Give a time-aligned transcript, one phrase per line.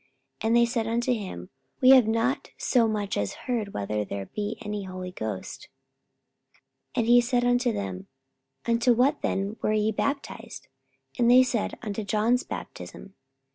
[0.41, 4.57] And they said unto him, We have not so much as heard whether there be
[4.61, 5.69] any Holy Ghost.
[6.95, 8.07] 44:019:003 And he said unto them,
[8.65, 10.69] Unto what then were ye baptized?
[11.19, 13.13] And they said, Unto John's baptism.